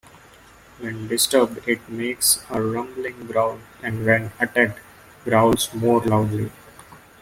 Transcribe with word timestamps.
When 0.79 1.07
disturbed 1.07 1.69
it 1.69 1.87
makes 1.87 2.43
a 2.49 2.59
rumbling 2.59 3.27
growl, 3.27 3.59
and 3.83 4.03
when 4.03 4.31
attacked, 4.39 4.79
growls 5.25 5.71
more 5.75 6.01
loudly. 6.03 6.51